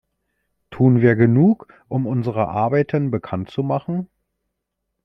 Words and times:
Tun 0.71 1.01
wir 1.01 1.13
genug, 1.15 1.71
um 1.87 2.07
unsere 2.07 2.47
Arbeiten 2.47 3.11
bekanntzumachen? 3.11 4.09